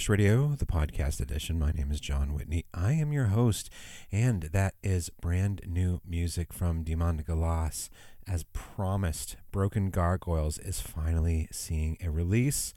Brainwash 0.00 0.08
Radio, 0.08 0.54
the 0.56 0.64
podcast 0.64 1.20
edition. 1.20 1.58
My 1.58 1.72
name 1.72 1.90
is 1.90 2.00
Jon 2.00 2.32
Whitney. 2.32 2.64
I 2.72 2.92
am 2.92 3.12
your 3.12 3.26
host, 3.26 3.68
and 4.10 4.44
that 4.44 4.74
is 4.82 5.10
brand 5.20 5.60
new 5.66 6.00
music 6.08 6.54
from 6.54 6.84
Diamanda 6.84 7.22
Galas. 7.26 7.90
As 8.26 8.44
promised, 8.44 9.36
Broken 9.52 9.90
Gargoyles 9.90 10.56
is 10.58 10.80
finally 10.80 11.48
seeing 11.52 11.98
a 12.02 12.10
release 12.10 12.72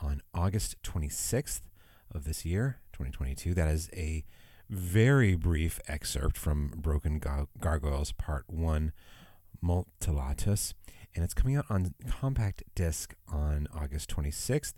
on 0.00 0.22
August 0.32 0.82
26th 0.82 1.60
of 2.10 2.24
this 2.24 2.46
year, 2.46 2.78
2022. 2.94 3.52
That 3.52 3.68
is 3.68 3.90
a 3.92 4.24
very 4.70 5.36
brief 5.36 5.78
excerpt 5.88 6.38
from 6.38 6.72
Broken 6.78 7.18
Gar- 7.18 7.48
Gargoyles 7.60 8.12
Part 8.12 8.44
1, 8.48 8.92
Mutilatus, 9.60 10.72
and 11.14 11.22
it's 11.22 11.34
coming 11.34 11.54
out 11.54 11.66
on 11.68 11.92
compact 12.08 12.62
disc 12.74 13.14
on 13.28 13.68
August 13.74 14.08
26th. 14.08 14.72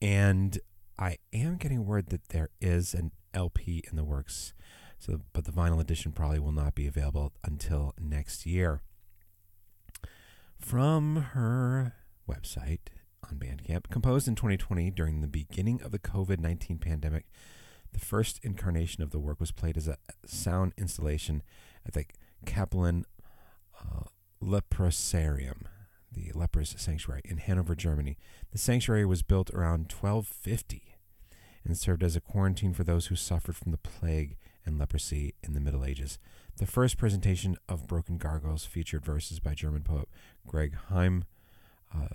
And 0.00 0.58
I 0.98 1.18
am 1.32 1.56
getting 1.56 1.84
word 1.84 2.06
that 2.08 2.28
there 2.28 2.50
is 2.60 2.94
an 2.94 3.12
LP 3.32 3.82
in 3.90 3.96
the 3.96 4.04
works. 4.04 4.54
So, 4.98 5.20
but 5.32 5.44
the 5.44 5.52
vinyl 5.52 5.80
edition 5.80 6.12
probably 6.12 6.38
will 6.38 6.52
not 6.52 6.74
be 6.74 6.86
available 6.86 7.32
until 7.44 7.94
next 8.00 8.46
year. 8.46 8.80
From 10.58 11.16
her 11.32 11.94
website 12.28 12.80
on 13.22 13.38
Bandcamp, 13.38 13.90
composed 13.90 14.28
in 14.28 14.34
2020 14.34 14.90
during 14.90 15.20
the 15.20 15.26
beginning 15.26 15.82
of 15.82 15.90
the 15.90 15.98
COVID 15.98 16.38
19 16.38 16.78
pandemic, 16.78 17.26
the 17.92 17.98
first 17.98 18.40
incarnation 18.42 19.02
of 19.02 19.10
the 19.10 19.18
work 19.18 19.40
was 19.40 19.52
played 19.52 19.76
as 19.76 19.88
a 19.88 19.98
sound 20.24 20.72
installation 20.78 21.42
at 21.86 21.94
the 21.94 22.04
Kaplan 22.46 23.04
uh, 23.78 24.04
Leprosarium, 24.42 25.64
the 26.14 26.30
lepers 26.34 26.74
sanctuary 26.78 27.22
in 27.24 27.38
Hanover, 27.38 27.74
Germany. 27.74 28.16
The 28.52 28.58
sanctuary 28.58 29.04
was 29.04 29.22
built 29.22 29.50
around 29.50 29.92
1250 29.92 30.94
and 31.64 31.76
served 31.76 32.02
as 32.02 32.16
a 32.16 32.20
quarantine 32.20 32.74
for 32.74 32.84
those 32.84 33.06
who 33.06 33.16
suffered 33.16 33.56
from 33.56 33.72
the 33.72 33.78
plague 33.78 34.36
and 34.64 34.78
leprosy 34.78 35.34
in 35.42 35.54
the 35.54 35.60
Middle 35.60 35.84
Ages. 35.84 36.18
The 36.56 36.66
first 36.66 36.98
presentation 36.98 37.56
of 37.68 37.86
Broken 37.86 38.18
Gargoyles 38.18 38.64
featured 38.64 39.04
verses 39.04 39.40
by 39.40 39.54
German 39.54 39.82
poet 39.82 40.08
Georg 40.50 40.74
Heym, 40.90 41.24
uh, 41.94 42.08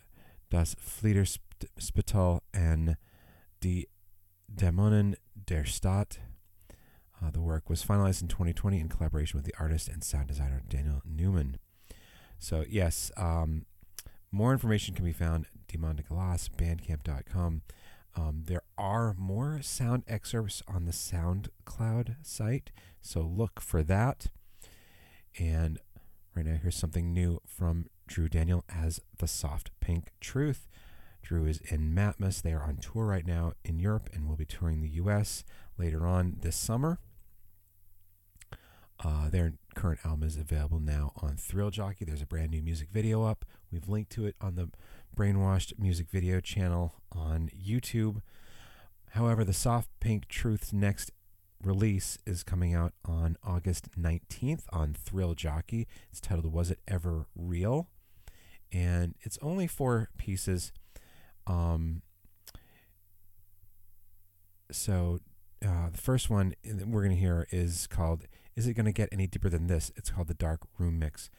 Das 0.49 0.75
Fieberspital, 0.75 2.41
and 2.53 2.97
Die 3.61 3.85
Dämonen 4.53 5.15
der 5.45 5.65
Stadt. 5.65 6.19
Uh, 7.21 7.29
the 7.29 7.41
work 7.41 7.69
was 7.69 7.83
finalized 7.83 8.21
in 8.21 8.29
2020 8.29 8.79
in 8.79 8.87
collaboration 8.87 9.37
with 9.37 9.45
the 9.45 9.53
artist 9.59 9.89
and 9.89 10.03
sound 10.03 10.27
designer 10.27 10.63
Daniel 10.67 11.01
Neumann. 11.05 11.57
So, 12.37 12.63
yes, 12.69 13.11
um, 13.17 13.65
more 14.31 14.51
information 14.51 14.95
can 14.95 15.05
be 15.05 15.13
found 15.13 15.45
at 15.45 15.67
Diamandagalas, 15.67 16.49
bandcamp.com. 16.49 17.61
Um, 18.15 18.43
there 18.45 18.63
are 18.77 19.15
more 19.17 19.61
sound 19.61 20.03
excerpts 20.07 20.61
on 20.67 20.85
the 20.85 20.91
SoundCloud 20.91 22.15
site, 22.21 22.71
so 23.01 23.21
look 23.21 23.61
for 23.61 23.83
that. 23.83 24.27
And 25.37 25.79
right 26.35 26.45
now, 26.45 26.57
here's 26.61 26.75
something 26.75 27.13
new 27.13 27.39
from 27.45 27.85
Drew 28.07 28.27
Daniel 28.27 28.65
as 28.67 28.99
the 29.17 29.27
Soft 29.27 29.71
Pink 29.79 30.11
Truth. 30.19 30.67
Drew 31.21 31.45
is 31.45 31.59
in 31.69 31.93
Matmos. 31.93 32.41
They 32.41 32.53
are 32.53 32.63
on 32.63 32.77
tour 32.77 33.05
right 33.05 33.25
now 33.25 33.53
in 33.63 33.79
Europe 33.79 34.09
and 34.13 34.27
will 34.27 34.35
be 34.35 34.45
touring 34.45 34.81
the 34.81 34.89
US 34.89 35.43
later 35.77 36.07
on 36.07 36.37
this 36.41 36.55
summer. 36.55 36.99
Uh, 39.03 39.29
their 39.29 39.53
current 39.75 39.99
album 40.03 40.27
is 40.27 40.35
available 40.35 40.79
now 40.79 41.13
on 41.17 41.37
Thrill 41.37 41.69
Jockey. 41.69 42.03
There's 42.03 42.21
a 42.21 42.25
brand 42.25 42.51
new 42.51 42.61
music 42.61 42.89
video 42.91 43.23
up. 43.23 43.45
We've 43.71 43.87
linked 43.87 44.11
to 44.13 44.25
it 44.25 44.35
on 44.41 44.55
the 44.55 44.69
Brainwashed 45.15 45.79
Music 45.79 46.09
Video 46.09 46.41
channel 46.41 46.95
on 47.11 47.49
YouTube. 47.57 48.21
However, 49.11 49.45
the 49.45 49.53
Soft 49.53 49.89
Pink 49.99 50.27
Truth's 50.27 50.73
next 50.73 51.11
release 51.63 52.17
is 52.25 52.43
coming 52.43 52.73
out 52.73 52.93
on 53.05 53.37
August 53.43 53.97
19th 53.99 54.63
on 54.71 54.93
Thrill 54.93 55.33
Jockey. 55.33 55.87
It's 56.11 56.19
titled 56.19 56.51
Was 56.51 56.69
It 56.69 56.79
Ever 56.87 57.27
Real? 57.35 57.87
And 58.71 59.15
it's 59.21 59.37
only 59.41 59.65
four 59.65 60.09
pieces. 60.17 60.73
Um, 61.47 62.01
so 64.71 65.19
uh, 65.65 65.89
the 65.89 65.97
first 65.97 66.29
one 66.29 66.53
we're 66.65 67.03
going 67.03 67.15
to 67.15 67.19
hear 67.19 67.47
is 67.49 67.87
called 67.87 68.25
Is 68.59 68.67
It 68.67 68.73
Going 68.73 68.87
to 68.87 68.91
Get 68.91 69.07
Any 69.13 69.25
Deeper 69.25 69.47
Than 69.47 69.67
This? 69.67 69.89
It's 69.95 70.09
called 70.09 70.27
the 70.27 70.33
Dark 70.33 70.59
Room 70.77 70.99
Mix. 70.99 71.29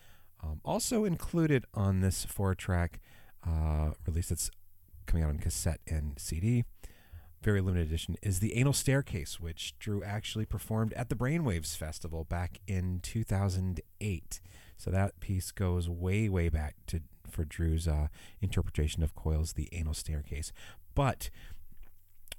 Um, 0.42 0.62
also 0.64 1.04
included 1.04 1.66
on 1.74 2.00
this 2.00 2.24
four 2.24 2.54
track 2.54 2.98
uh, 3.46 3.90
release 4.06 4.30
that's 4.30 4.50
coming 5.04 5.22
out 5.22 5.28
on 5.28 5.36
cassette 5.36 5.82
and 5.86 6.18
CD, 6.18 6.64
very 7.42 7.60
limited 7.60 7.88
edition, 7.88 8.16
is 8.22 8.40
the 8.40 8.56
Anal 8.56 8.72
Staircase, 8.72 9.38
which 9.38 9.78
Drew 9.78 10.02
actually 10.02 10.46
performed 10.46 10.94
at 10.94 11.10
the 11.10 11.14
Brainwaves 11.14 11.76
Festival 11.76 12.24
back 12.24 12.58
in 12.66 13.00
2008. 13.02 14.40
So 14.78 14.90
that 14.90 15.20
piece 15.20 15.50
goes 15.50 15.90
way, 15.90 16.30
way 16.30 16.48
back 16.48 16.76
to 16.86 17.02
for 17.28 17.44
Drew's 17.44 17.86
uh, 17.86 18.08
interpretation 18.40 19.02
of 19.02 19.14
Coil's 19.14 19.52
The 19.52 19.68
Anal 19.72 19.92
Staircase. 19.92 20.54
But 20.94 21.28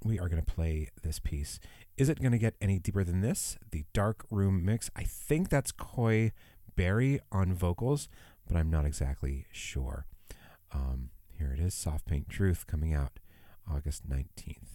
we 0.04 0.18
are 0.18 0.28
going 0.28 0.42
to 0.42 0.52
play 0.52 0.88
this 1.02 1.18
piece. 1.18 1.60
Is 1.98 2.08
it 2.08 2.20
going 2.20 2.32
to 2.32 2.38
get 2.38 2.54
any 2.60 2.78
deeper 2.78 3.04
than 3.04 3.20
this? 3.20 3.58
The 3.70 3.84
Dark 3.92 4.24
Room 4.30 4.64
mix. 4.64 4.90
I 4.96 5.02
think 5.02 5.50
that's 5.50 5.72
Koye 5.72 6.32
Berry 6.74 7.20
on 7.30 7.54
vocals, 7.54 8.08
but 8.46 8.56
I'm 8.56 8.70
not 8.70 8.86
exactly 8.86 9.46
sure. 9.52 10.06
Um, 10.72 11.10
here 11.38 11.52
it 11.52 11.60
is 11.60 11.74
Soft 11.74 12.06
Pink 12.06 12.28
Truth 12.28 12.66
coming 12.66 12.94
out 12.94 13.20
August 13.70 14.08
19th. 14.08 14.72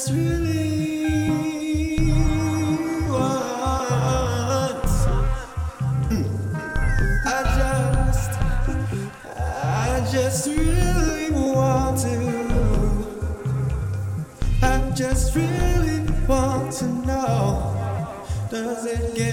that's 0.00 0.12
really 0.12 1.98
I 7.26 7.42
just, 7.58 8.30
I 9.26 10.08
just 10.10 10.46
really 10.46 11.30
want 11.30 11.98
to. 11.98 12.16
I 14.62 14.90
just 14.94 15.36
really 15.36 16.00
want 16.26 16.72
to 16.74 16.84
know. 16.86 17.76
Does 18.50 18.86
it 18.86 19.14
get? 19.14 19.29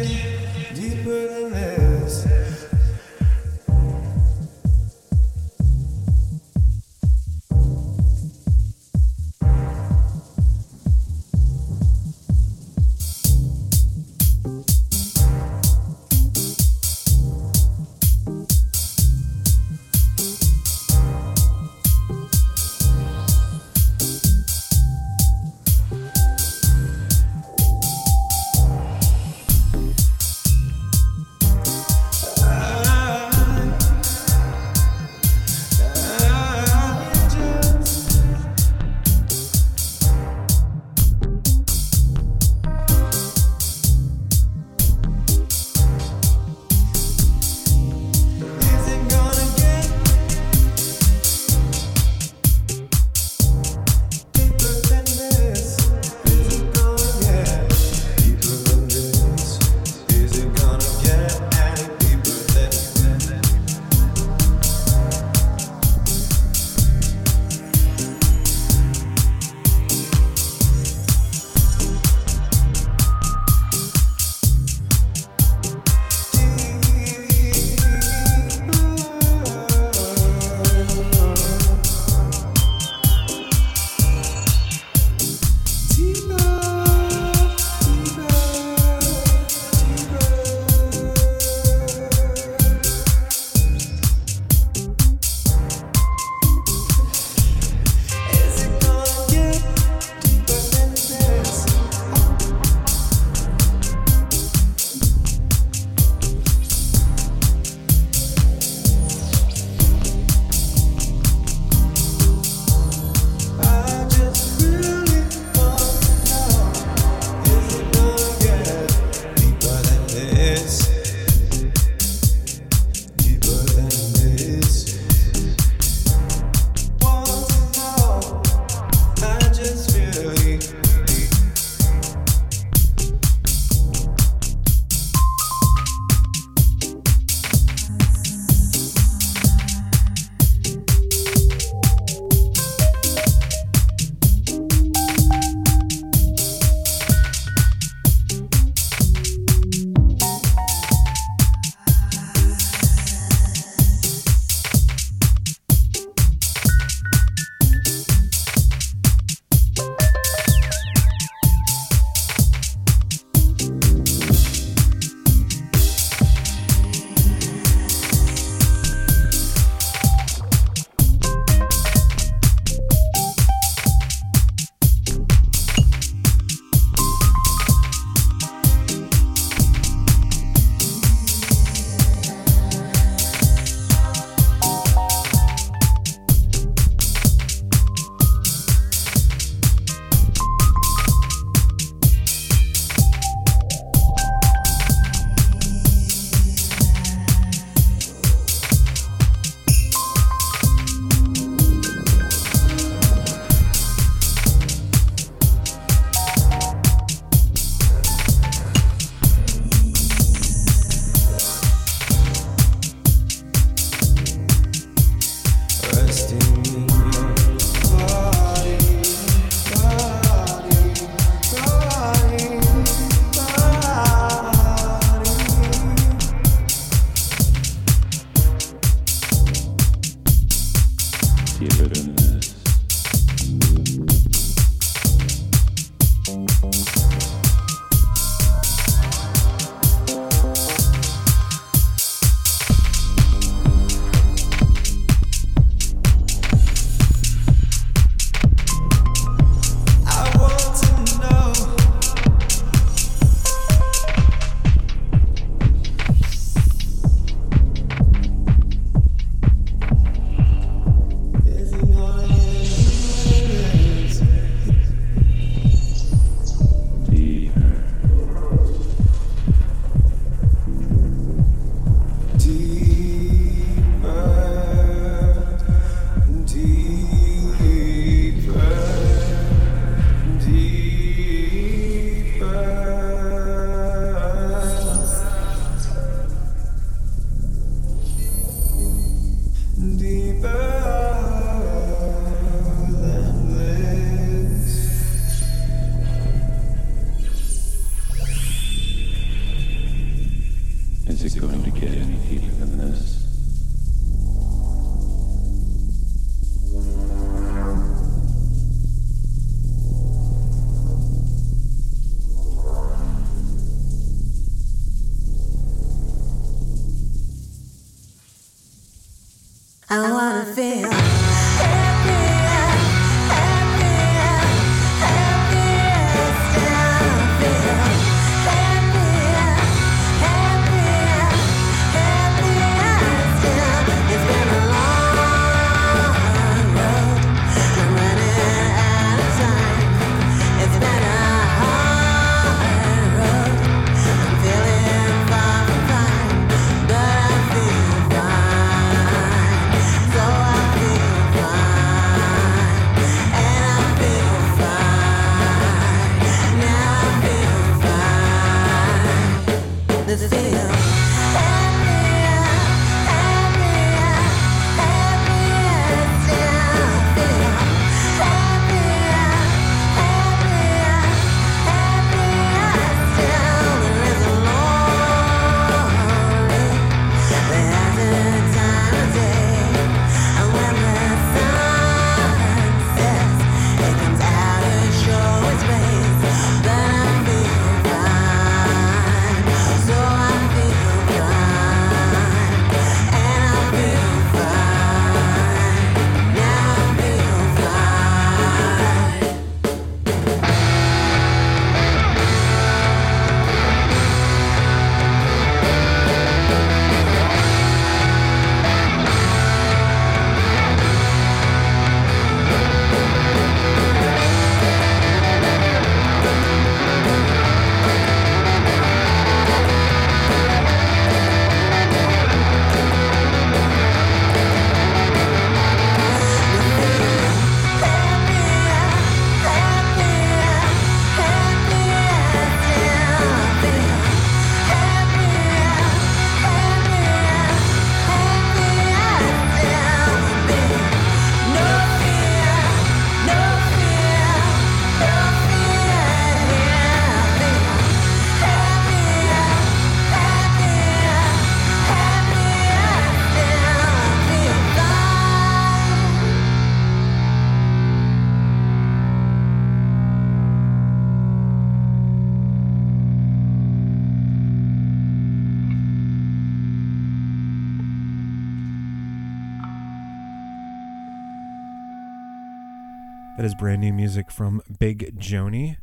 Is 473.47 473.55
brand 473.55 473.79
new 473.79 473.93
music 473.93 474.29
from 474.29 474.61
Big 474.77 475.17
Joanie, 475.17 475.77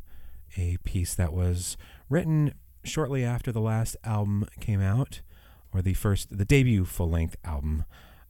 a 0.55 0.77
piece 0.83 1.15
that 1.15 1.33
was 1.33 1.77
written 2.11 2.53
shortly 2.83 3.23
after 3.23 3.51
the 3.51 3.59
last 3.59 3.97
album 4.03 4.45
came 4.59 4.81
out, 4.81 5.21
or 5.73 5.81
the 5.81 5.95
first, 5.95 6.37
the 6.37 6.45
debut 6.45 6.85
full 6.85 7.09
length 7.09 7.37
album, 7.43 7.85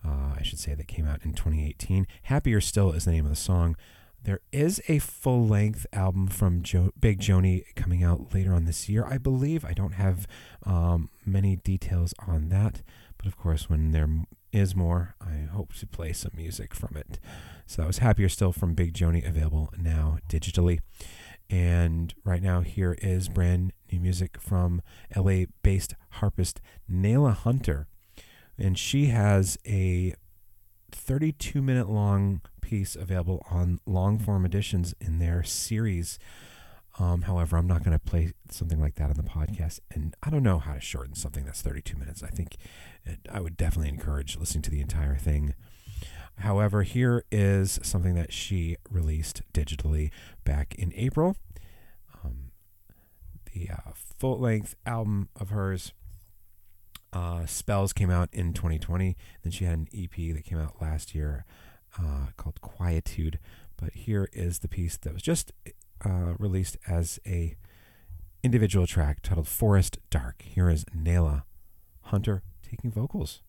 uh, 0.05 0.35
I 0.39 0.41
should 0.41 0.59
say, 0.59 0.73
that 0.73 0.87
came 0.87 1.05
out 1.05 1.25
in 1.25 1.33
2018. 1.33 2.07
Happier 2.23 2.61
Still 2.61 2.93
is 2.93 3.03
the 3.03 3.11
name 3.11 3.25
of 3.25 3.29
the 3.29 3.35
song. 3.35 3.75
There 4.23 4.39
is 4.53 4.81
a 4.87 4.99
full 4.99 5.45
length 5.45 5.85
album 5.91 6.27
from 6.27 6.63
jo- 6.63 6.93
Big 6.97 7.19
Joanie 7.19 7.65
coming 7.75 8.05
out 8.05 8.33
later 8.33 8.53
on 8.53 8.63
this 8.63 8.87
year, 8.87 9.03
I 9.05 9.17
believe. 9.17 9.65
I 9.65 9.73
don't 9.73 9.95
have 9.95 10.27
um, 10.63 11.09
many 11.25 11.57
details 11.57 12.13
on 12.25 12.47
that, 12.49 12.83
but 13.17 13.25
of 13.25 13.35
course, 13.35 13.69
when 13.69 13.91
there 13.91 14.07
is 14.53 14.77
more, 14.77 15.15
I 15.19 15.49
hope 15.51 15.73
to 15.73 15.87
play 15.87 16.13
some 16.13 16.31
music 16.37 16.73
from 16.73 16.95
it. 16.95 17.19
So 17.65 17.81
that 17.81 17.87
was 17.87 17.97
Happier 17.97 18.29
Still 18.29 18.51
from 18.51 18.75
Big 18.75 18.93
Joanie, 18.93 19.23
available 19.23 19.73
now 19.77 20.19
digitally. 20.29 20.79
And 21.49 22.13
right 22.23 22.41
now, 22.41 22.61
here 22.61 22.97
is 23.01 23.29
brand 23.29 23.73
new 23.91 23.99
music 23.99 24.39
from 24.39 24.81
LA 25.15 25.45
based 25.63 25.95
harpist 26.11 26.61
Nailah 26.91 27.35
Hunter. 27.35 27.87
And 28.57 28.77
she 28.77 29.07
has 29.07 29.57
a 29.65 30.13
32 30.91 31.61
minute 31.61 31.89
long 31.89 32.41
piece 32.61 32.95
available 32.95 33.45
on 33.49 33.79
long 33.85 34.17
form 34.17 34.45
editions 34.45 34.95
in 34.99 35.19
their 35.19 35.43
series. 35.43 36.17
Um, 36.97 37.23
however, 37.23 37.57
I'm 37.57 37.67
not 37.67 37.83
going 37.83 37.97
to 37.97 38.03
play 38.03 38.31
something 38.49 38.79
like 38.79 38.95
that 38.95 39.09
on 39.09 39.15
the 39.15 39.23
podcast. 39.23 39.81
And 39.91 40.15
I 40.23 40.29
don't 40.29 40.43
know 40.43 40.59
how 40.59 40.73
to 40.73 40.81
shorten 40.81 41.13
something 41.13 41.45
that's 41.45 41.61
32 41.61 41.97
minutes. 41.97 42.23
I 42.23 42.27
think 42.29 42.55
it, 43.03 43.19
I 43.29 43.41
would 43.41 43.57
definitely 43.57 43.89
encourage 43.89 44.37
listening 44.37 44.61
to 44.63 44.71
the 44.71 44.81
entire 44.81 45.17
thing. 45.17 45.53
However, 46.39 46.83
here 46.83 47.23
is 47.31 47.79
something 47.81 48.15
that 48.15 48.33
she 48.33 48.75
released 48.89 49.41
digitally 49.53 50.11
back 50.43 50.75
in 50.75 50.91
April. 50.95 51.37
Um, 52.23 52.51
the 53.53 53.69
uh, 53.71 53.91
full 53.95 54.39
length 54.39 54.75
album 54.85 55.29
of 55.39 55.49
hers, 55.49 55.93
uh, 57.13 57.45
Spells, 57.45 57.93
came 57.93 58.09
out 58.09 58.29
in 58.33 58.53
2020. 58.53 59.15
Then 59.43 59.51
she 59.51 59.65
had 59.65 59.77
an 59.77 59.87
EP 59.93 60.35
that 60.35 60.43
came 60.43 60.59
out 60.59 60.81
last 60.81 61.15
year 61.15 61.45
uh, 61.97 62.27
called 62.37 62.59
Quietude. 62.61 63.39
But 63.77 63.93
here 63.93 64.29
is 64.33 64.59
the 64.59 64.67
piece 64.67 64.97
that 64.97 65.13
was 65.13 65.21
just 65.21 65.51
uh, 66.03 66.33
released 66.37 66.77
as 66.87 67.19
a 67.25 67.55
individual 68.43 68.85
track 68.85 69.21
titled 69.21 69.47
Forest 69.47 69.97
Dark. 70.09 70.41
Here 70.43 70.69
is 70.69 70.85
Nailah 70.85 71.43
Hunter 72.03 72.43
taking 72.61 72.91
vocals. 72.91 73.41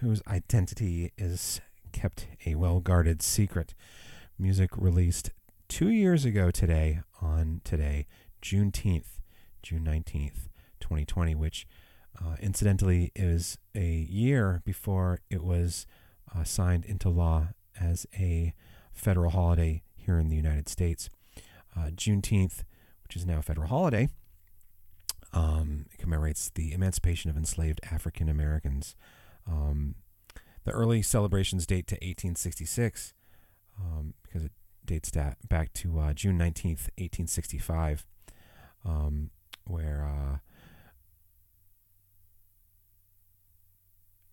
Whose 0.00 0.22
identity 0.26 1.12
is 1.16 1.60
kept 1.92 2.26
a 2.46 2.54
well 2.54 2.80
guarded 2.80 3.22
secret. 3.22 3.74
Music 4.38 4.70
released 4.76 5.30
two 5.68 5.88
years 5.88 6.24
ago 6.24 6.50
today, 6.50 7.00
on 7.20 7.60
today, 7.64 8.06
Juneteenth, 8.42 9.20
June 9.62 9.84
19th, 9.84 10.48
2020, 10.80 11.34
which 11.34 11.66
uh, 12.20 12.36
incidentally 12.40 13.12
is 13.14 13.58
a 13.74 14.06
year 14.08 14.62
before 14.64 15.20
it 15.30 15.42
was 15.42 15.86
uh, 16.34 16.44
signed 16.44 16.84
into 16.84 17.08
law 17.08 17.48
as 17.80 18.06
a 18.14 18.54
federal 18.92 19.30
holiday 19.30 19.82
here 19.96 20.18
in 20.18 20.28
the 20.28 20.36
United 20.36 20.68
States. 20.68 21.10
Uh, 21.76 21.90
Juneteenth, 21.90 22.64
which 23.04 23.16
is 23.16 23.26
now 23.26 23.38
a 23.38 23.42
federal 23.42 23.68
holiday, 23.68 24.08
um, 25.32 25.86
commemorates 25.98 26.50
the 26.54 26.72
emancipation 26.72 27.30
of 27.30 27.36
enslaved 27.36 27.80
African 27.90 28.28
Americans. 28.28 28.96
Um, 29.48 29.94
the 30.64 30.72
early 30.72 31.02
celebrations 31.02 31.66
date 31.66 31.86
to 31.88 31.94
1866 31.94 33.14
um, 33.80 34.14
because 34.22 34.44
it 34.44 34.52
dates 34.84 35.10
da- 35.10 35.34
back 35.48 35.72
to 35.74 35.98
uh, 35.98 36.12
June 36.12 36.38
19th, 36.38 36.90
1865, 36.98 38.06
um, 38.84 39.30
where 39.64 40.04
uh, 40.04 40.38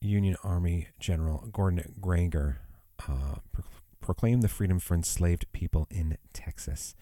Union 0.01 0.35
Army 0.43 0.89
General 0.99 1.47
Gordon 1.51 1.93
Granger 1.99 2.59
uh, 3.07 3.35
pro- 3.51 3.63
proclaimed 4.01 4.43
the 4.43 4.47
freedom 4.47 4.79
for 4.79 4.93
enslaved 4.93 5.51
people 5.51 5.87
in 5.89 6.17
Texas. 6.33 6.95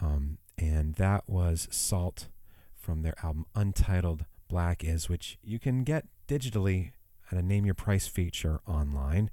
Um, 0.00 0.38
and 0.58 0.94
that 0.96 1.24
was 1.28 1.68
SAULT 1.70 2.28
from 2.74 3.02
their 3.02 3.14
album 3.22 3.46
Untitled 3.54 4.24
Black 4.48 4.84
Is, 4.84 5.08
which 5.08 5.38
you 5.42 5.58
can 5.58 5.84
get 5.84 6.06
digitally 6.28 6.92
at 7.30 7.38
a 7.38 7.42
Name 7.42 7.64
Your 7.64 7.74
Price 7.74 8.06
feature 8.06 8.60
online 8.66 9.30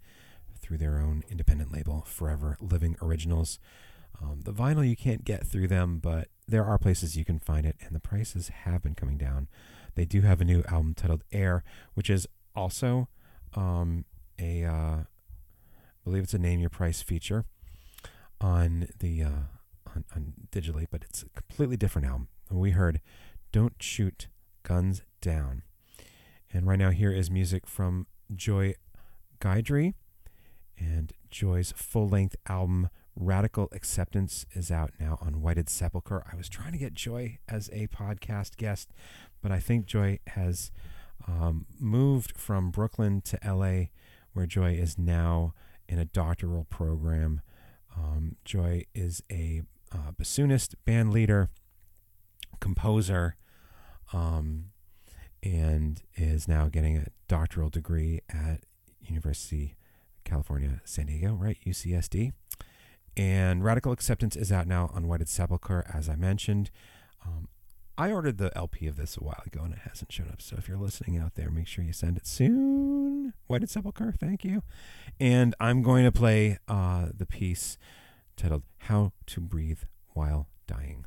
through 0.59 0.77
their 0.77 0.99
own 0.99 1.23
independent 1.29 1.71
label, 1.71 2.03
Forever 2.07 2.57
Living 2.59 2.95
Originals. 3.01 3.59
Um, 4.21 4.41
the 4.43 4.53
vinyl 4.53 4.87
you 4.87 4.95
can't 4.95 5.25
get 5.25 5.45
through 5.45 5.67
them, 5.67 5.99
but 5.99 6.29
there 6.47 6.63
are 6.63 6.77
places 6.77 7.17
you 7.17 7.25
can 7.25 7.39
find 7.39 7.65
it, 7.65 7.75
and 7.81 7.95
the 7.95 7.99
prices 7.99 8.49
have 8.49 8.81
been 8.83 8.95
coming 8.95 9.17
down. 9.17 9.47
They 9.95 10.05
do 10.05 10.21
have 10.21 10.41
a 10.41 10.45
new 10.45 10.63
album 10.69 10.93
titled 10.93 11.23
Air, 11.31 11.63
which 11.93 12.09
is 12.09 12.27
also 12.55 13.09
um, 13.55 14.05
a, 14.39 14.63
uh, 14.63 14.71
I 14.71 15.05
believe 16.03 16.23
it's 16.23 16.33
a 16.33 16.39
Name 16.39 16.59
Your 16.59 16.69
Price 16.69 17.01
feature 17.01 17.45
on 18.41 18.87
the 18.99 19.23
uh, 19.23 19.43
on, 19.87 20.05
on 20.15 20.33
digitally, 20.51 20.87
but 20.89 21.03
it's 21.03 21.23
a 21.23 21.29
completely 21.29 21.77
different 21.77 22.07
album. 22.07 22.27
We 22.49 22.71
heard 22.71 23.01
"Don't 23.51 23.81
Shoot 23.81 24.27
Guns 24.63 25.03
Down," 25.21 25.63
and 26.53 26.67
right 26.67 26.77
now 26.77 26.91
here 26.91 27.11
is 27.11 27.31
music 27.31 27.65
from 27.65 28.05
Joy 28.33 28.75
Guidry, 29.41 29.95
and 30.77 31.11
Joy's 31.31 31.73
full-length 31.75 32.35
album 32.47 32.89
Radical 33.15 33.69
Acceptance 33.71 34.45
is 34.53 34.71
out 34.71 34.91
now 34.99 35.17
on 35.19 35.41
Whited 35.41 35.67
Sepulchre. 35.67 36.23
I 36.31 36.35
was 36.35 36.49
trying 36.49 36.71
to 36.71 36.77
get 36.77 36.93
Joy 36.93 37.39
as 37.49 37.69
a 37.73 37.87
podcast 37.87 38.57
guest, 38.57 38.91
but 39.41 39.51
I 39.51 39.59
think 39.59 39.87
Joy 39.87 40.19
has 40.27 40.71
um, 41.27 41.65
moved 41.79 42.37
from 42.37 42.69
Brooklyn 42.69 43.21
to 43.21 43.39
LA, 43.43 43.85
where 44.33 44.45
Joy 44.45 44.73
is 44.73 44.97
now 44.97 45.53
in 45.89 45.97
a 45.97 46.05
doctoral 46.05 46.65
program. 46.65 47.41
Um, 47.97 48.35
Joy 48.45 48.85
is 48.93 49.23
a 49.31 49.63
uh, 49.91 50.11
bassoonist, 50.19 50.75
band 50.85 51.11
leader, 51.13 51.49
composer, 52.59 53.35
um, 54.11 54.65
and 55.43 56.01
is 56.15 56.47
now 56.47 56.69
getting 56.69 56.97
a 56.97 57.07
doctoral 57.27 57.69
degree 57.69 58.21
at 58.29 58.61
University 59.01 59.75
of 60.17 60.23
California, 60.23 60.81
San 60.85 61.07
Diego, 61.07 61.33
right? 61.33 61.57
UCSD. 61.65 62.31
And 63.15 63.63
Radical 63.63 63.91
Acceptance 63.91 64.35
is 64.35 64.51
out 64.51 64.65
now 64.65 64.89
on 64.93 65.07
Whited 65.07 65.29
Sepulchre, 65.29 65.85
as 65.93 66.09
I 66.09 66.15
mentioned. 66.15 66.71
Um, 67.25 67.49
I 67.97 68.11
ordered 68.11 68.39
the 68.39 68.55
LP 68.57 68.87
of 68.87 68.95
this 68.95 69.17
a 69.17 69.23
while 69.23 69.43
ago 69.45 69.61
and 69.63 69.73
it 69.73 69.81
hasn't 69.87 70.11
shown 70.11 70.29
up. 70.29 70.41
So 70.41 70.55
if 70.57 70.67
you're 70.67 70.77
listening 70.77 71.17
out 71.17 71.35
there, 71.35 71.51
make 71.51 71.67
sure 71.67 71.83
you 71.83 71.93
send 71.93 72.17
it 72.17 72.25
soon. 72.25 73.33
Whited 73.45 73.69
Sepulchre, 73.69 74.13
thank 74.17 74.43
you. 74.43 74.63
And 75.19 75.53
I'm 75.59 75.83
going 75.83 76.05
to 76.05 76.11
play 76.11 76.57
uh, 76.67 77.07
the 77.15 77.27
piece 77.27 77.77
titled 78.35 78.63
How 78.79 79.11
to 79.27 79.41
Breathe 79.41 79.83
While 80.13 80.47
Dying. 80.65 81.05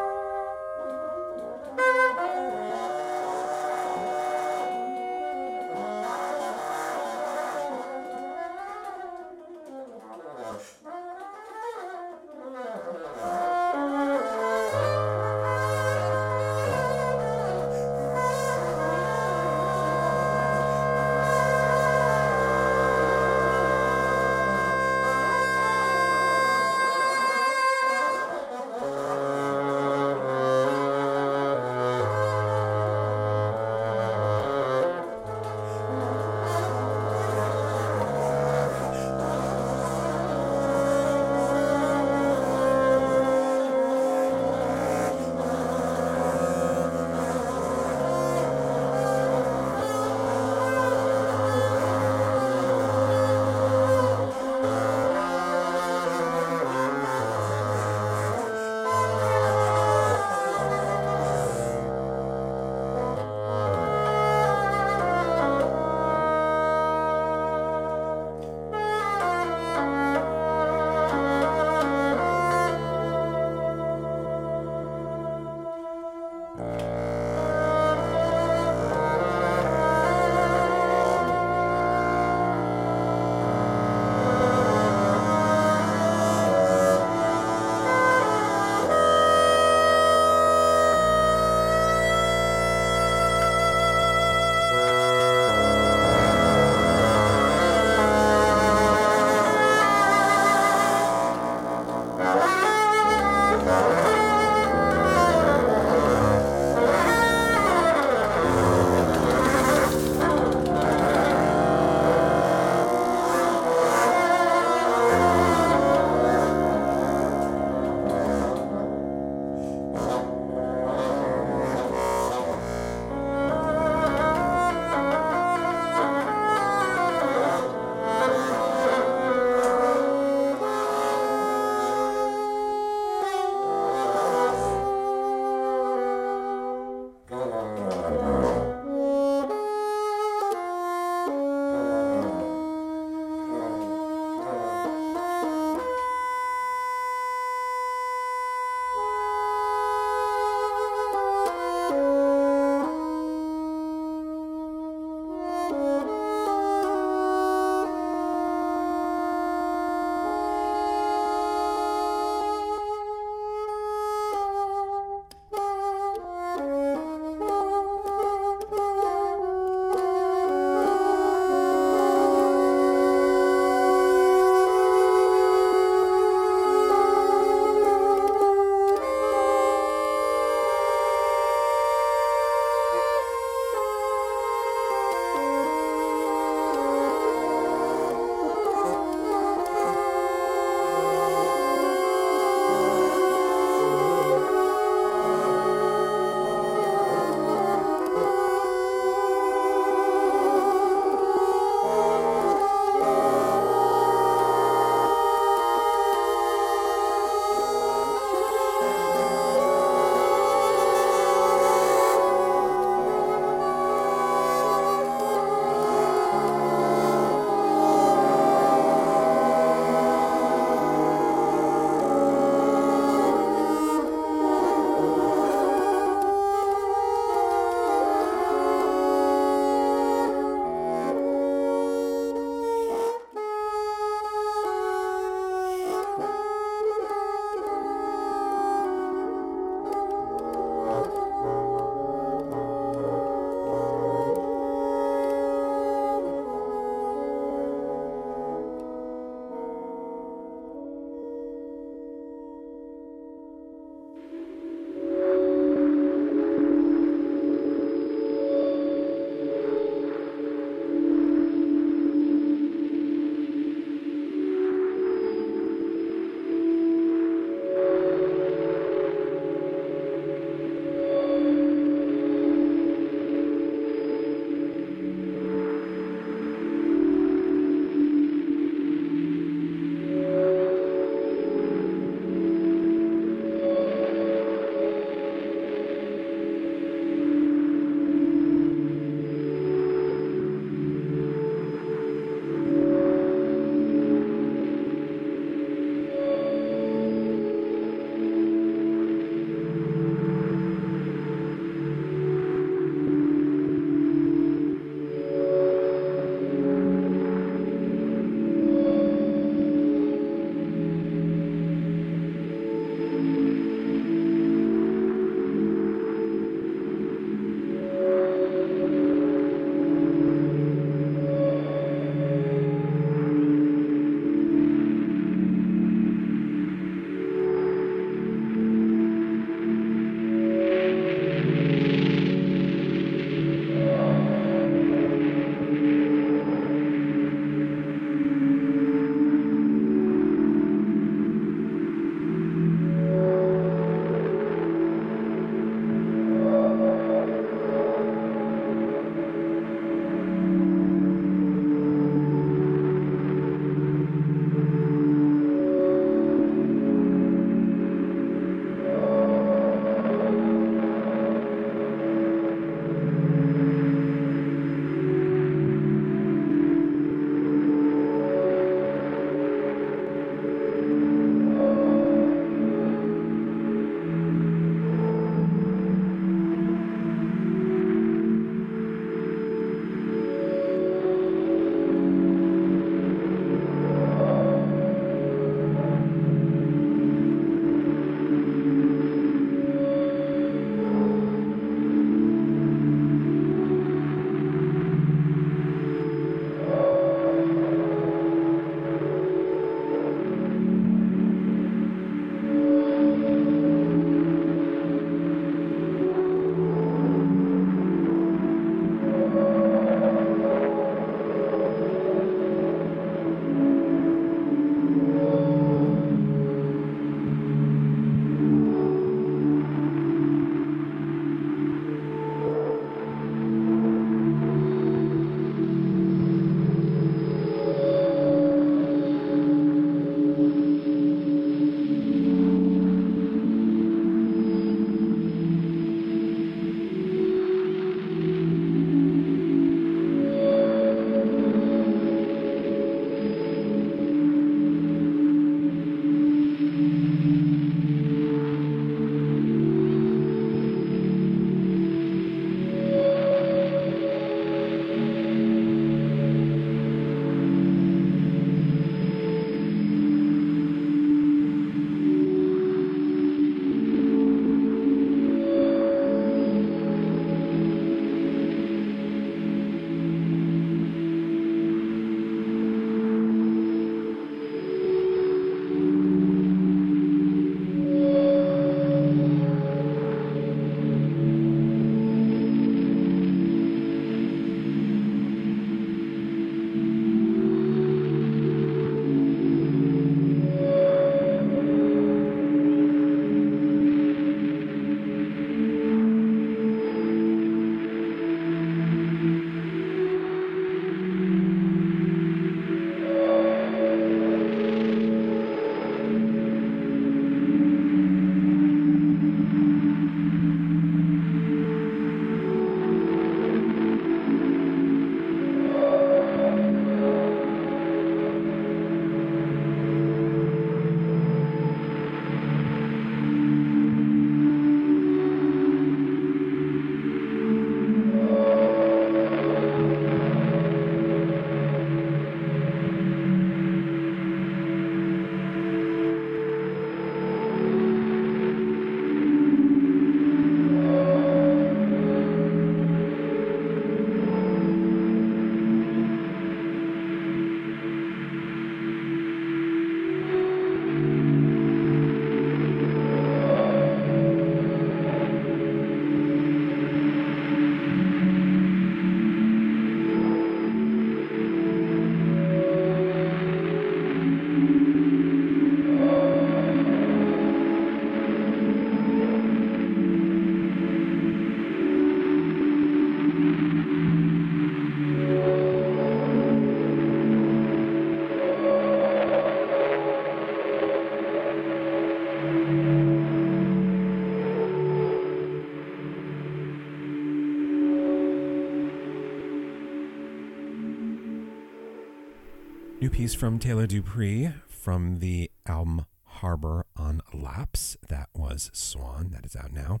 Piece 593.26 593.34
from 593.34 593.58
Taylor 593.58 593.88
Deupree 593.88 594.54
from 594.68 595.18
the 595.18 595.50
album 595.66 596.06
Harbor 596.22 596.86
on 596.94 597.22
Laaps. 597.34 597.96
That 598.08 598.28
was 598.32 598.70
Swann. 598.72 599.30
That 599.30 599.44
is 599.44 599.56
out 599.56 599.72
now. 599.72 600.00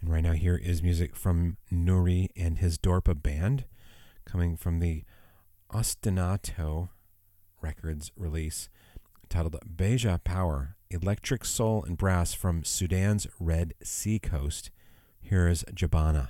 And 0.00 0.12
right 0.12 0.22
now, 0.22 0.34
here 0.34 0.54
is 0.54 0.80
music 0.80 1.16
from 1.16 1.56
Noori 1.72 2.28
and 2.36 2.58
his 2.58 2.78
Dorpa 2.78 3.20
band 3.20 3.64
coming 4.24 4.56
from 4.56 4.78
the 4.78 5.02
Ostinato 5.72 6.90
Records 7.60 8.12
release 8.16 8.68
titled 9.28 9.58
Beja 9.68 10.22
Power 10.22 10.76
Electric 10.88 11.44
Soul 11.44 11.82
and 11.82 11.98
Brass 11.98 12.32
from 12.32 12.62
Sudan's 12.62 13.26
Red 13.40 13.74
Sea 13.82 14.20
Coast. 14.20 14.70
Here 15.20 15.48
is 15.48 15.64
Jabana. 15.74 16.28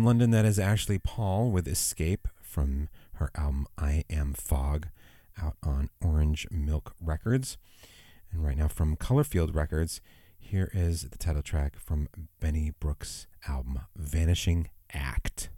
From 0.00 0.06
London, 0.06 0.30
that 0.30 0.46
is 0.46 0.58
Ashley 0.58 0.98
Paul 0.98 1.50
with 1.50 1.68
Escape 1.68 2.26
from 2.40 2.88
her 3.16 3.30
album 3.34 3.66
I 3.76 4.04
Am 4.08 4.32
Fog 4.32 4.88
out 5.38 5.56
on 5.62 5.90
Orange 6.02 6.46
Milk 6.50 6.94
Records. 7.02 7.58
And 8.32 8.42
right 8.42 8.56
now 8.56 8.68
from 8.68 8.96
Colorfield 8.96 9.54
Records, 9.54 10.00
here 10.38 10.70
is 10.72 11.02
the 11.10 11.18
title 11.18 11.42
track 11.42 11.76
from 11.78 12.08
Benny 12.40 12.72
Bock's 12.80 13.26
album 13.46 13.80
Vanishing 13.94 14.70
Act. 14.90 15.50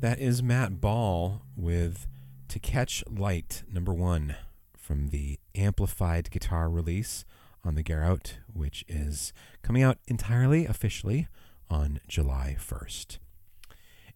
That 0.00 0.20
is 0.20 0.44
Mat 0.44 0.80
Ball 0.80 1.42
with 1.56 2.06
To 2.50 2.60
Catch 2.60 3.02
Light, 3.10 3.64
number 3.68 3.92
one, 3.92 4.36
from 4.76 5.08
the 5.08 5.40
amplified 5.56 6.30
guitar 6.30 6.70
release 6.70 7.24
on 7.64 7.74
the 7.74 7.82
Garrote, 7.82 8.38
which 8.46 8.84
is 8.86 9.32
coming 9.60 9.82
out 9.82 9.98
entirely 10.06 10.66
officially 10.66 11.26
on 11.68 11.98
July 12.06 12.56
1st. 12.60 13.18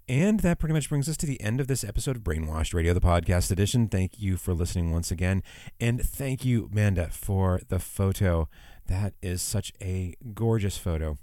And 0.07 0.39
that 0.41 0.61
pretty 0.61 0.73
much 0.73 0.89
brings 0.89 1.09
us 1.09 1.17
to 1.17 1.27
the 1.27 1.41
end 1.41 1.61
of 1.61 1.67
this 1.67 1.83
episode 1.83 2.15
of 2.15 2.23
Brainwashed 2.23 2.75
Radio, 2.75 2.95
the 2.95 3.01
podcast 3.01 3.51
edition. 3.51 3.89
Thank 3.89 4.21
you 4.21 4.37
for 4.37 4.55
listening 4.55 4.93
once 4.93 5.11
again. 5.11 5.43
And 5.81 6.01
thank 6.01 6.45
you, 6.45 6.71
Manda, 6.73 7.09
for 7.11 7.61
the 7.69 7.81
photo. 7.81 8.49
That 8.87 9.15
is 9.21 9.43
such 9.43 9.73
a 9.83 10.15
gorgeous 10.33 10.79
photo 10.79 11.19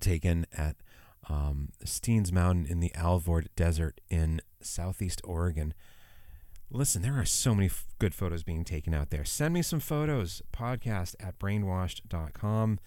taken 0.00 0.46
at 0.56 0.76
um, 1.30 1.68
Steens 1.84 2.32
Mountain 2.32 2.66
in 2.66 2.80
the 2.80 2.92
Alvord 2.94 3.48
Desert 3.54 4.00
in 4.10 4.40
southeast 4.60 5.20
Oregon. 5.24 5.72
Listen, 6.72 7.02
there 7.02 7.18
are 7.18 7.24
so 7.24 7.54
many 7.54 7.66
f- 7.66 7.86
good 7.98 8.14
photos 8.14 8.42
being 8.42 8.64
taken 8.64 8.92
out 8.92 9.10
there. 9.10 9.24
Send 9.24 9.54
me 9.54 9.62
some 9.62 9.80
photos. 9.80 10.42
Podcast 10.52 11.14
at 11.20 11.38
brainwashed.com. 11.38 12.80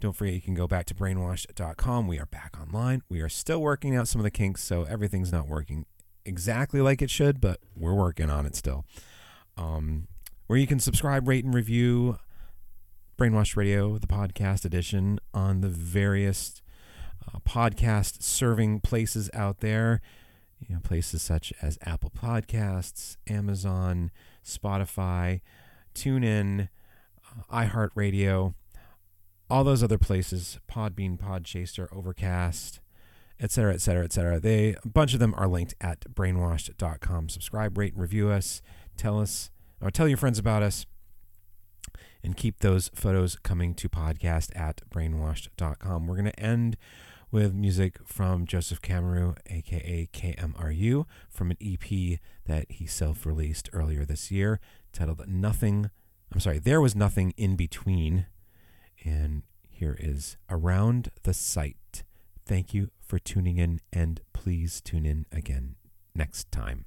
Don't 0.00 0.12
forget, 0.14 0.34
you 0.34 0.40
can 0.40 0.54
go 0.54 0.66
back 0.66 0.86
to 0.86 0.94
brainwashed.com. 0.94 2.08
We 2.08 2.18
are 2.18 2.26
back 2.26 2.56
online. 2.60 3.02
We 3.08 3.20
are 3.20 3.28
still 3.28 3.60
working 3.60 3.96
out 3.96 4.08
some 4.08 4.20
of 4.20 4.24
the 4.24 4.30
kinks, 4.30 4.62
so 4.62 4.82
everything's 4.84 5.32
not 5.32 5.48
working 5.48 5.86
exactly 6.24 6.80
like 6.80 7.00
it 7.02 7.10
should, 7.10 7.40
but 7.40 7.60
we're 7.76 7.94
working 7.94 8.30
on 8.30 8.46
it 8.46 8.56
still. 8.56 8.84
Um, 9.56 10.08
where 10.48 10.58
you 10.58 10.66
can 10.66 10.80
subscribe, 10.80 11.26
rate, 11.28 11.44
and 11.44 11.54
review 11.54 12.18
Brainwashed 13.16 13.56
Radio, 13.56 13.96
the 13.96 14.06
podcast 14.06 14.64
edition, 14.64 15.18
on 15.32 15.60
the 15.60 15.68
various 15.68 16.60
uh, 17.32 17.38
podcast 17.40 18.22
serving 18.22 18.80
places 18.80 19.30
out 19.34 19.60
there. 19.60 20.00
You 20.58 20.74
know, 20.74 20.80
places 20.80 21.22
such 21.22 21.52
as 21.60 21.78
Apple 21.82 22.10
Podcasts, 22.10 23.16
Amazon, 23.28 24.10
Spotify, 24.44 25.42
TuneIn, 25.94 26.68
uh, 27.26 27.42
iHeartRadio, 27.54 28.54
all 29.50 29.64
those 29.64 29.82
other 29.82 29.98
places, 29.98 30.58
Podbean, 30.70 31.18
Podchaser, 31.18 31.88
Overcast, 31.94 32.80
etc., 33.38 33.74
etc., 33.74 34.04
etc. 34.04 34.40
They 34.40 34.76
a 34.82 34.88
bunch 34.88 35.12
of 35.14 35.20
them 35.20 35.34
are 35.36 35.48
linked 35.48 35.74
at 35.80 36.00
brainwashed.com. 36.12 37.28
Subscribe, 37.28 37.76
rate, 37.76 37.92
and 37.92 38.02
review 38.02 38.30
us. 38.30 38.62
Tell 38.96 39.20
us 39.20 39.50
or 39.80 39.90
tell 39.90 40.08
your 40.08 40.16
friends 40.16 40.38
about 40.38 40.62
us 40.62 40.86
and 42.22 42.36
keep 42.36 42.58
those 42.58 42.90
photos 42.94 43.36
coming 43.36 43.74
to 43.74 43.88
podcast 43.88 44.50
at 44.58 44.82
brainwashed.com. 44.90 46.06
We're 46.06 46.16
going 46.16 46.32
to 46.32 46.40
end 46.40 46.76
with 47.30 47.54
music 47.54 47.98
from 48.04 48.46
Joseph 48.46 48.80
Kamaru, 48.80 49.36
aka 49.46 50.08
KMRU, 50.12 51.04
from 51.28 51.50
an 51.50 51.56
EP 51.60 52.18
that 52.46 52.70
he 52.70 52.86
self 52.86 53.26
released 53.26 53.68
earlier 53.72 54.04
this 54.04 54.30
year 54.30 54.60
titled 54.92 55.28
Nothing. 55.28 55.90
I'm 56.32 56.40
sorry, 56.40 56.58
There 56.58 56.80
Was 56.80 56.94
Nothing 56.94 57.32
in 57.36 57.56
Between. 57.56 58.26
And 59.04 59.42
here 59.68 59.96
is 59.98 60.36
Around 60.50 61.10
the 61.22 61.34
Site. 61.34 62.02
Thank 62.44 62.72
you 62.72 62.90
for 63.00 63.18
tuning 63.18 63.58
in, 63.58 63.80
and 63.92 64.20
please 64.32 64.80
tune 64.80 65.04
in 65.04 65.26
again 65.32 65.76
next 66.14 66.50
time. 66.50 66.86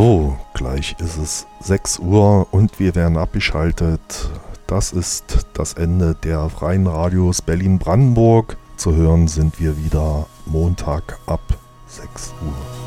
So, 0.00 0.36
gleich 0.54 0.94
ist 1.00 1.18
es 1.18 1.46
6 1.58 1.98
Uhr 1.98 2.46
und 2.52 2.78
wir 2.78 2.94
werden 2.94 3.16
abgeschaltet. 3.16 4.30
Das 4.68 4.92
ist 4.92 5.48
das 5.54 5.72
Ende 5.72 6.14
der 6.14 6.48
freien 6.50 6.86
Radios 6.86 7.42
Berlin-Brandenburg. 7.42 8.56
Zu 8.76 8.94
hören 8.94 9.26
sind 9.26 9.58
wir 9.58 9.76
wieder 9.76 10.26
Montag 10.46 11.18
ab 11.26 11.42
6 11.88 12.32
Uhr. 12.46 12.77